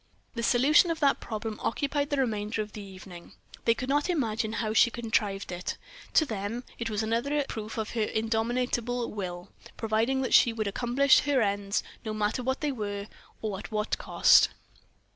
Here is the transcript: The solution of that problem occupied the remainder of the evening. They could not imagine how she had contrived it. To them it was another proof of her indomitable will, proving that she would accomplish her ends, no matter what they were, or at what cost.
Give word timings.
The 0.33 0.41
solution 0.41 0.89
of 0.89 0.99
that 1.01 1.19
problem 1.19 1.59
occupied 1.61 2.09
the 2.09 2.17
remainder 2.17 2.63
of 2.63 2.73
the 2.73 2.81
evening. 2.81 3.33
They 3.65 3.75
could 3.75 3.87
not 3.87 4.09
imagine 4.09 4.53
how 4.53 4.73
she 4.73 4.87
had 4.89 4.95
contrived 4.95 5.51
it. 5.51 5.77
To 6.15 6.25
them 6.25 6.63
it 6.79 6.89
was 6.89 7.03
another 7.03 7.43
proof 7.47 7.77
of 7.77 7.91
her 7.91 8.01
indomitable 8.05 9.11
will, 9.11 9.49
proving 9.77 10.23
that 10.23 10.33
she 10.33 10.53
would 10.53 10.65
accomplish 10.65 11.19
her 11.19 11.39
ends, 11.39 11.83
no 12.03 12.15
matter 12.15 12.41
what 12.41 12.61
they 12.61 12.71
were, 12.71 13.09
or 13.43 13.59
at 13.59 13.71
what 13.71 13.99
cost. 13.99 14.49